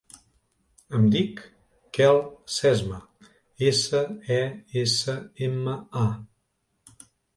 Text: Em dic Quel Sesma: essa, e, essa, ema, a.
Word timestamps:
Em 0.99 1.03
dic 1.15 1.41
Quel 1.97 2.17
Sesma: 2.53 2.99
essa, 3.69 4.03
e, 4.39 4.41
essa, 4.85 5.19
ema, 5.51 5.75
a. 6.07 7.03